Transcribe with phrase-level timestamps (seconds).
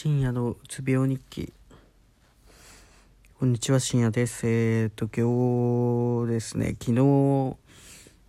[0.00, 1.52] 深夜のうつ病日記。
[3.36, 4.46] こんにちは深夜です。
[4.46, 6.76] えっ、と今日ですね。
[6.80, 7.56] 昨日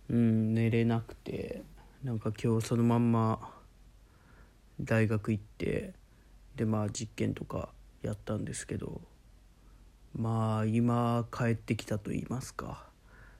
[0.08, 1.62] うん寝れなくて
[2.02, 3.52] なんか今日そのまんま
[4.80, 5.94] 大学行って
[6.56, 7.68] でまあ実験とか
[8.02, 9.00] やったんですけど
[10.12, 12.84] まあ今帰ってきたと言いますか。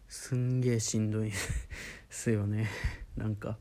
[0.09, 1.33] すんげえしんどいっ
[2.09, 2.71] すよね。
[3.17, 3.59] なんか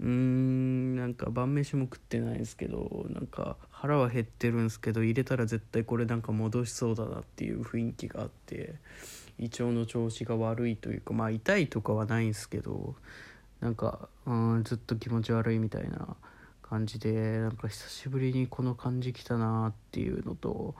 [0.00, 8.74] うーんなんか晩飯も食ってないですけどなんか腹は減ってるんですけど入れたら絶対これなんか戻しそうだなっていう雰囲気があって
[9.38, 12.94] 胃腸の調子が悪いというかまあ痛いとかはないんですけど
[13.60, 16.16] なんかうんずっと気持ち悪いみたいな
[16.62, 20.74] 感じでなんか久しぶりにこの感じきたなっていうのと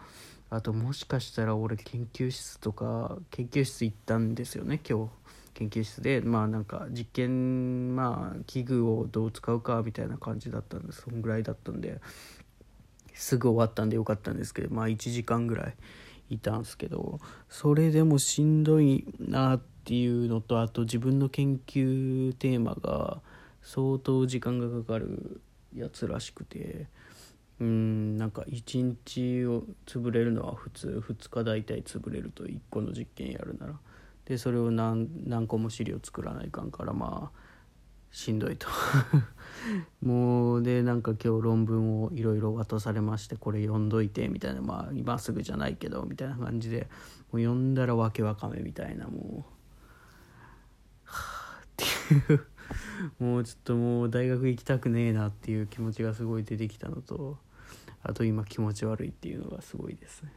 [0.51, 5.11] あともしかしたら俺研究室とか研究室行ったんですよね今日。
[5.55, 12.01] 研究室でまあなんか実験まあ器具をどう使うかみたいな感じだったんですそんぐらいだったんで
[13.15, 15.75] すぐ終わったんでよかったんですけどまあ1時間ぐらい
[16.31, 23.21] いたんですけどそれでもしんどいなっていうのとあと自分の研究テーマが
[23.63, 25.41] 相当時間がかかる
[25.75, 26.87] やつらしくて
[27.61, 33.75] うんなんか1日を潰れるのは普通2日大体潰れると1個の実験やるなら。
[34.25, 37.43] でそれを何何個も資料作らないかんからまあ
[38.11, 38.69] しんどいと。
[40.03, 46.89] もうでなんか今日論文をいろいろ渡されましてこれ読んどいてみたいなまあ今すぐじゃないけどみたいな感じで
[47.33, 49.53] もう読んだらわけわかめみたいなもう。
[51.05, 52.47] はあっていう。
[53.19, 57.39] もうちょっともう大学行きたくねえなっていう気持ちがすごい出てきたのと
[58.03, 60.33] あと今気持ち悪いっていうのがすごいですね。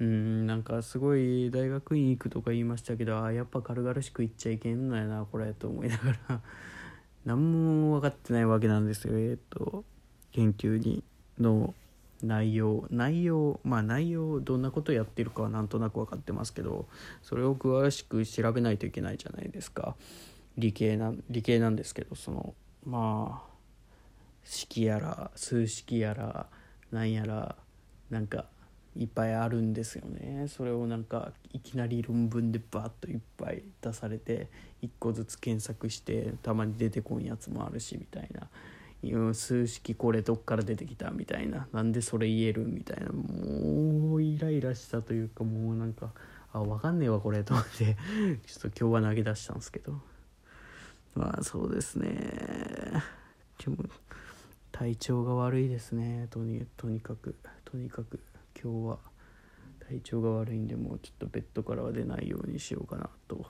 [0.00, 6.40] うんなんかすごい大学院行くとか言いましたけどあやっぱ軽々しく行っちゃいけんのやなこれと思いながら。
[7.24, 9.84] 何も分かってないわけなんですよえっ、と
[10.32, 11.04] 研究に
[11.38, 11.72] の
[12.22, 12.86] 内容。
[12.90, 16.88] 内容まあ内容どんなことやってるかはなんとなく分かってますけど
[17.22, 19.96] それを詳しく調べないといけないじゃないですか。
[20.58, 23.52] 理系な理系なんですけどそのまあ
[24.44, 26.46] 式やら数式やら
[26.90, 27.56] なんやら
[28.10, 28.46] なんか
[28.96, 30.46] いっぱいあるんですよね。
[30.48, 34.48] それをなんかいきなり論文でバッといっぱい出されて
[34.82, 38.48] 1個ずつ検索してたまに出てこんやつもあるしみたいな。
[39.34, 41.66] 数式これどっから出てきたみたいな。
[41.72, 43.10] なんでそれ言えるみたいな。
[43.10, 46.12] もうイライラしたというかもうなんか
[46.52, 47.96] あ分かんねえわこれと思って。
[48.46, 50.00] ちょっと今日は投げ出したんですけど。
[51.14, 52.10] まあそうですね。
[53.64, 53.78] でも
[54.70, 56.28] 体調が悪いですね。
[56.30, 57.34] とにとにかく。
[57.64, 58.20] とにかく。
[58.60, 58.98] 今日は
[59.88, 63.46] 体調が悪いんでもうちょっとベッドからは出ないようにしようかなと。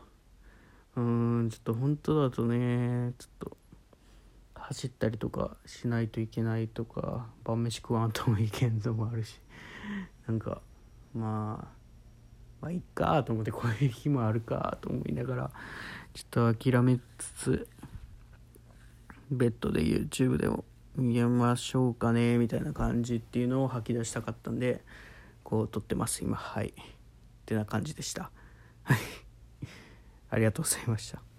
[0.96, 3.56] うーんちょっと本当だとねちょっと
[4.54, 9.40] 走ったりとかしないといけないとか晩飯食わんともいけんのもあるし。
[10.26, 10.62] なんか
[11.14, 11.82] まあ
[12.60, 15.50] まあいっかと思ってこういう日もあるかと思いながら
[16.14, 17.68] ちょっと諦めつつ
[19.30, 20.64] ベッドで YouTube でも
[20.96, 24.82] 見ましょうかねみたいな感じっていうのを吐き出したかったんで
[25.42, 26.36] こう撮ってます今。
[26.36, 26.68] はい。
[26.68, 26.72] っ
[27.46, 28.30] てな感じでした。
[28.82, 28.98] はい。
[30.30, 31.31] ありがとうございました。